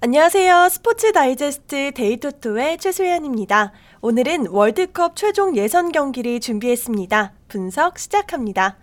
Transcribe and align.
안녕하세요. 0.00 0.68
스포츠 0.68 1.10
다이제스트 1.10 1.90
데이토토의 1.92 2.78
최소연입니다. 2.78 3.72
오늘은 4.00 4.46
월드컵 4.46 5.16
최종 5.16 5.56
예선 5.56 5.90
경기를 5.90 6.38
준비했습니다. 6.38 7.32
분석 7.48 7.98
시작합니다. 7.98 8.76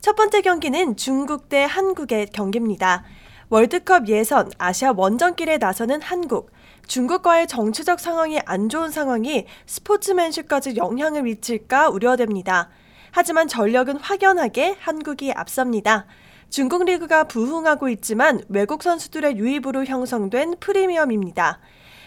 첫 0.00 0.16
번째 0.16 0.40
경기는 0.40 0.96
중국 0.96 1.50
대 1.50 1.64
한국의 1.64 2.28
경기입니다. 2.32 3.04
월드컵 3.50 4.08
예선 4.08 4.50
아시아 4.56 4.94
원정길에 4.96 5.58
나서는 5.58 6.00
한국. 6.00 6.50
중국과의 6.86 7.46
정치적 7.46 8.00
상황이 8.00 8.40
안 8.46 8.70
좋은 8.70 8.90
상황이 8.90 9.44
스포츠맨십까지 9.66 10.76
영향을 10.76 11.24
미칠까 11.24 11.90
우려됩니다. 11.90 12.70
하지만 13.10 13.48
전력은 13.48 13.96
확연하게 13.96 14.76
한국이 14.78 15.32
앞섭니다. 15.32 16.06
중국 16.48 16.84
리그가 16.84 17.24
부흥하고 17.24 17.88
있지만 17.90 18.40
외국 18.48 18.82
선수들의 18.82 19.36
유입으로 19.36 19.84
형성된 19.84 20.56
프리미엄입니다. 20.60 21.60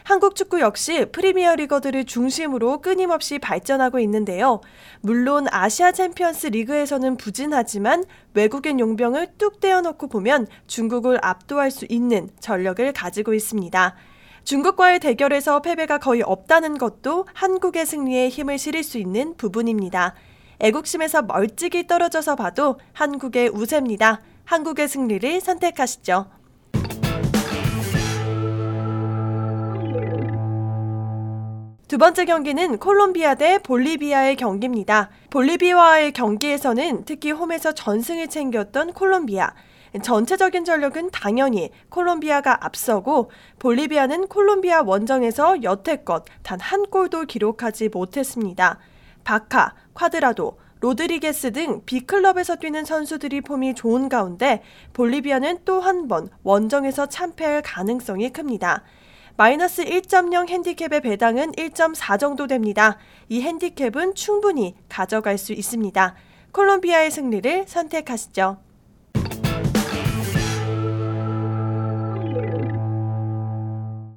한국 0.04 0.36
축구 0.36 0.60
역시 0.60 1.06
프리미어 1.14 1.56
리거들을 1.56 2.04
중심으로 2.04 2.82
끊임없이 2.82 3.40
발전하고 3.40 4.00
있는데요. 4.00 4.60
물론 5.00 5.48
아시아 5.50 5.94
챔피언스 5.94 6.48
리그에서는 6.48 7.16
부진하지만 7.16 8.04
외국인 8.34 8.82
용병을 8.82 9.38
뚝 9.38 9.62
떼어놓고 9.62 10.08
보면 10.08 10.48
중국을 10.68 11.20
압도할 11.22 11.72
수 11.72 11.86
있는 11.88 12.30
전력을 12.42 12.92
가지고 12.92 13.34
있습니다. 13.34 13.96
중국과의 14.44 15.00
대결에서 15.00 15.62
패배가 15.62 16.00
거의 16.00 16.22
없다는 16.22 16.78
것도 16.78 17.26
한국의 17.34 17.86
승리에 17.86 18.28
힘을 18.28 18.58
실을 18.58 18.84
수 18.84 18.98
있는 18.98 19.38
부분입니다. 19.38 20.16
애국심에서 20.60 21.24
멀찍이 21.24 21.88
떨어져서 21.88 22.36
봐도 22.36 22.80
한국의 22.94 23.50
우세입니다. 23.50 24.22
한국의 24.46 24.88
승리를 24.88 25.42
선택하시죠. 25.42 26.28
두 31.88 31.98
번째 32.00 32.26
경기는 32.26 32.80
콜롬비아 32.80 33.36
대 33.36 33.60
볼리비아의 33.60 34.36
경기입니다. 34.36 35.12
볼리비아와의 35.30 36.14
경기에서는 36.14 37.06
특히 37.06 37.32
홈에서 37.32 37.72
전승을 37.74 38.30
챙겼던 38.30 38.94
콜롬비아. 38.94 39.54
전체적인 40.02 40.66
전력은 40.66 41.12
당연히 41.12 41.70
콜롬비아가 41.90 42.66
앞서고 42.66 43.30
볼리비아는 43.60 44.28
콜롬비아 44.28 44.82
원정에서 44.82 45.62
여태껏 45.62 46.26
단 46.42 46.60
한 46.60 46.84
골도 46.88 47.26
기록하지 47.26 47.90
못했습니다. 47.90 48.80
바카, 49.24 49.74
콰드라도, 49.94 50.58
로드리게스 50.82 51.54
등 51.54 51.82
B클럽에서 51.86 52.58
뛰는 52.58 52.84
선수들이 52.84 53.42
폼이 53.42 53.74
좋은 53.74 54.10
가운데 54.10 54.62
볼리비아는 54.94 55.60
또 55.64 55.80
한 55.80 56.08
번 56.10 56.28
원정에서 56.44 57.06
참패할 57.06 57.62
가능성이 57.62 58.32
큽니다. 58.32 58.84
마이너스 59.38 59.84
1.0 59.86 60.50
핸디캡의 60.50 61.02
배당은 61.02 61.54
1.4 61.54 62.20
정도 62.20 62.48
됩니다. 62.48 62.98
이 63.30 63.42
핸디캡은 63.42 64.14
충분히 64.16 64.76
가져갈 64.90 65.38
수 65.38 65.54
있습니다. 65.54 66.16
콜롬비아의 66.52 67.10
승리를 67.10 67.64
선택하시죠. 67.66 68.58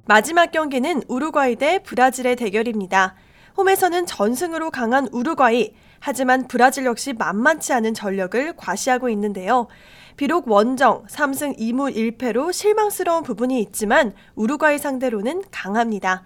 마지막 0.05 0.51
경기는 0.51 1.01
우루과이 1.07 1.55
대 1.57 1.79
브라질의 1.79 2.35
대결입니다. 2.37 3.15
홈에서는 3.57 4.05
전승으로 4.05 4.69
강한 4.69 5.07
우루과이, 5.11 5.73
하지만 5.99 6.47
브라질 6.47 6.85
역시 6.85 7.13
만만치 7.13 7.73
않은 7.73 7.95
전력을 7.95 8.55
과시하고 8.55 9.09
있는데요. 9.09 9.67
비록 10.15 10.47
원정 10.47 11.05
3승 11.07 11.57
2무 11.57 12.17
1패로 12.17 12.53
실망스러운 12.53 13.23
부분이 13.23 13.59
있지만 13.61 14.13
우루과이 14.35 14.77
상대로는 14.77 15.43
강합니다. 15.51 16.23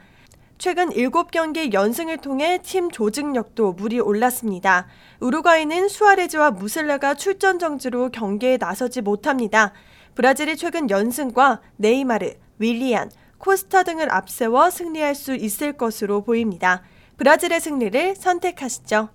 최근 0.58 0.90
7경기 0.90 1.74
연승을 1.74 2.18
통해 2.18 2.60
팀 2.62 2.92
조직력도 2.92 3.74
물이 3.74 4.00
올랐습니다. 4.02 4.88
우루과이는 5.22 5.88
수아레즈와 5.88 6.52
무슬라가 6.52 7.14
출전 7.14 7.58
정지로 7.58 8.10
경기에 8.10 8.58
나서지 8.58 9.02
못합니다. 9.02 9.72
브라질이 10.16 10.58
최근 10.58 10.90
연승과 10.90 11.62
네이마르, 11.78 12.34
윌리안, 12.60 13.10
코스타 13.38 13.84
등을 13.84 14.14
앞세워 14.14 14.70
승리할 14.70 15.16
수 15.16 15.34
있을 15.34 15.74
것으로 15.74 16.24
보입니다. 16.24 16.84
브라질의 17.18 17.60
승리를 17.60 18.16
선택하시죠. 18.16 19.10